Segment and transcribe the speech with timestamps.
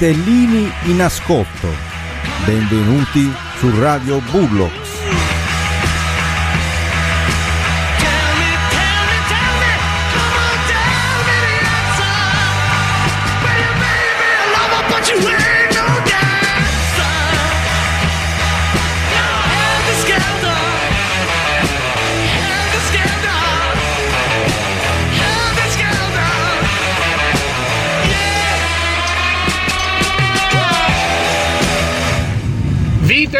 [0.00, 1.68] Vitellini in ascolto.
[2.46, 4.79] Benvenuti su Radio Bullocks.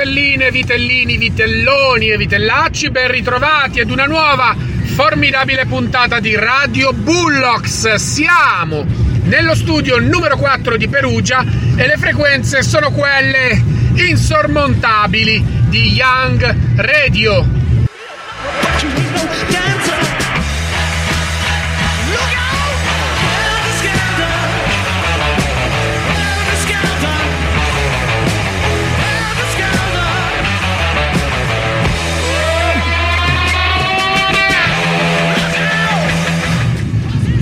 [0.00, 4.56] Vitelline, vitellini, vitelloni e vitellacci, ben ritrovati ad una nuova
[4.94, 7.96] formidabile puntata di Radio Bullocks.
[7.96, 8.86] Siamo
[9.24, 11.44] nello studio numero 4 di Perugia
[11.76, 13.62] e le frequenze sono quelle
[13.96, 17.46] insormontabili di Young Radio.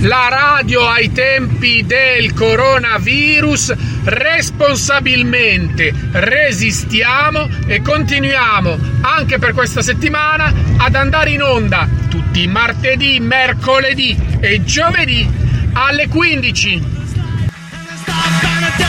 [0.09, 10.95] La radio ai tempi del coronavirus responsabilmente resistiamo e continuiamo anche per questa settimana ad
[10.95, 15.29] andare in onda tutti martedì, mercoledì e giovedì
[15.73, 16.97] alle 15.
[17.93, 18.79] Stop and a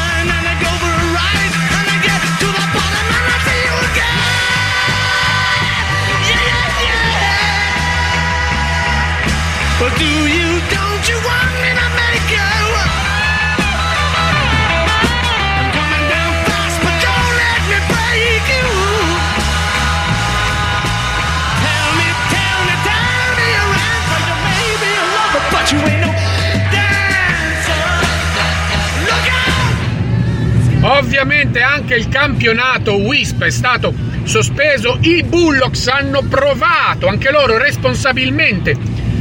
[31.01, 33.95] Ovviamente anche il campionato WISP è stato
[34.25, 38.77] sospeso, i Bullocks hanno provato anche loro responsabilmente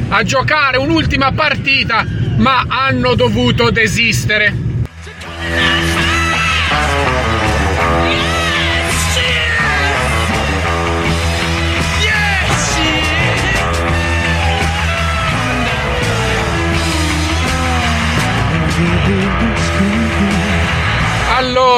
[0.09, 4.53] a giocare un'ultima partita ma hanno dovuto desistere.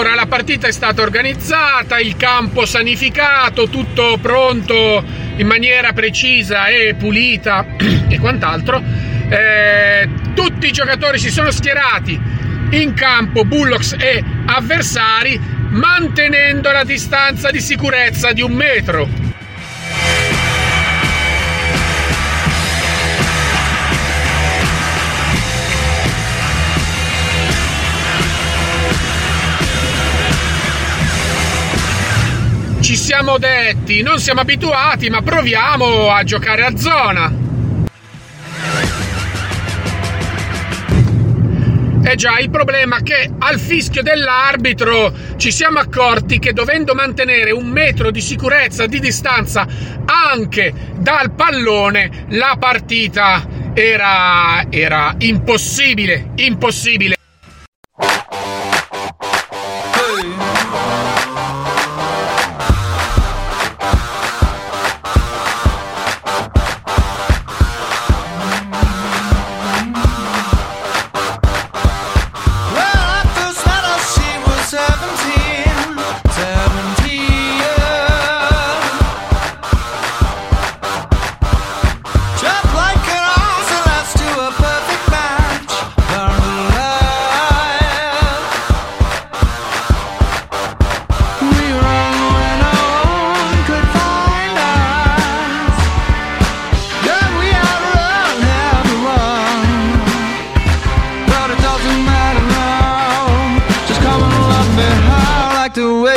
[0.01, 6.95] Allora, la partita è stata organizzata, il campo sanificato, tutto pronto in maniera precisa e
[6.95, 7.63] pulita
[8.09, 8.81] e quant'altro.
[9.29, 12.19] Eh, tutti i giocatori si sono schierati
[12.71, 15.39] in campo, Bullocks e avversari,
[15.69, 19.20] mantenendo la distanza di sicurezza di un metro.
[32.91, 37.33] Ci siamo detti, non siamo abituati, ma proviamo a giocare a zona.
[42.03, 47.51] Eh già, il problema è che al fischio dell'arbitro ci siamo accorti che dovendo mantenere
[47.51, 49.65] un metro di sicurezza di distanza
[50.03, 57.15] anche dal pallone, la partita era, era impossibile, impossibile.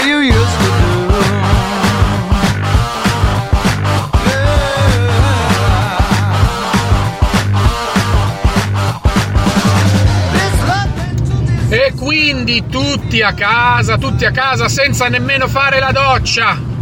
[0.06, 0.94] You used to do.
[11.70, 16.72] E quindi tutti a casa, tutti a casa senza nemmeno fare la doccia.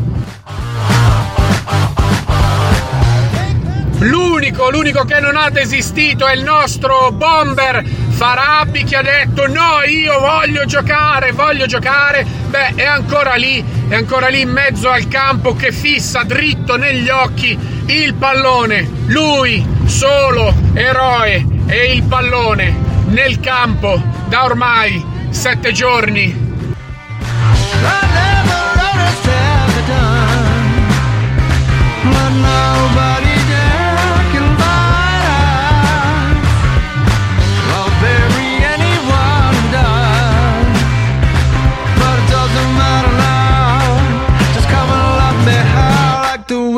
[4.00, 9.82] L'unico, l'unico che non ha desistito è il nostro bomber Farabi che ha detto no,
[9.84, 12.24] io voglio giocare, voglio giocare.
[12.50, 17.08] Beh, è ancora lì, è ancora lì in mezzo al campo che fissa dritto negli
[17.08, 18.88] occhi il pallone.
[19.06, 22.72] Lui, solo, eroe, e il pallone
[23.06, 26.41] nel campo da ormai sette giorni.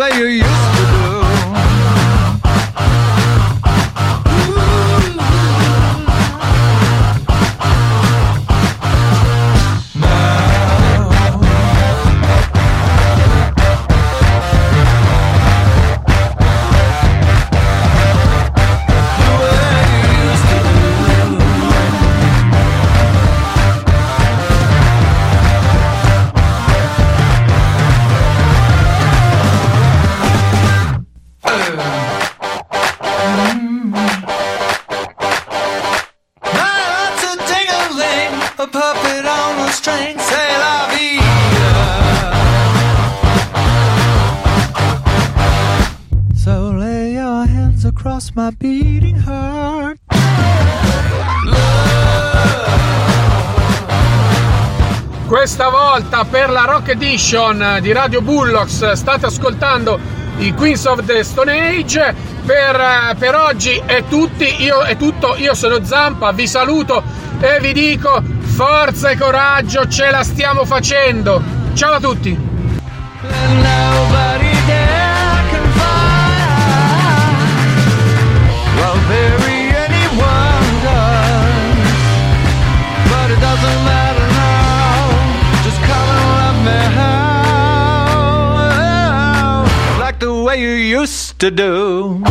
[0.05, 0.64] Like the way you
[48.05, 49.99] across my beating heart.
[55.27, 59.99] Questa volta per la Rock Edition di Radio Bullocks state ascoltando
[60.37, 62.15] i Queens of the Stone Age.
[62.45, 67.03] Per, per oggi è, tutti, io, è tutto, io sono Zampa, vi saluto
[67.41, 71.43] e vi dico forza e coraggio, ce la stiamo facendo.
[71.73, 72.53] Ciao a tutti!
[90.95, 92.23] Used to do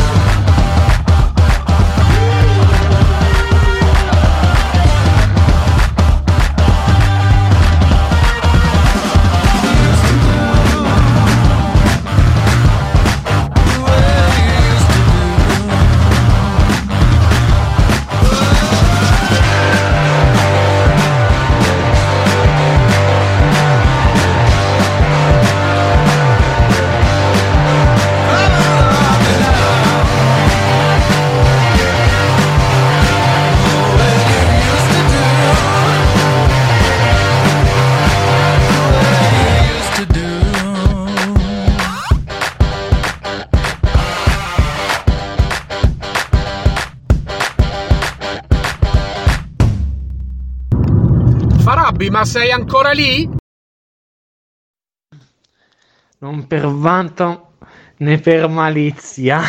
[52.04, 53.30] Farabbi, ma sei ancora lì?
[56.20, 57.56] non per vanto
[57.98, 59.42] né per malizia.